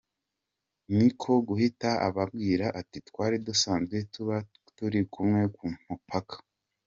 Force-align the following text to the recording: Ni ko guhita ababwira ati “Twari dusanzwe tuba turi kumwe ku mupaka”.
Ni 0.97 1.07
ko 1.19 1.31
guhita 1.47 1.89
ababwira 2.07 2.65
ati 2.79 2.97
“Twari 3.07 3.37
dusanzwe 3.47 3.97
tuba 4.13 4.37
turi 4.75 4.99
kumwe 5.13 5.41
ku 5.55 5.65
mupaka”. 5.85 6.35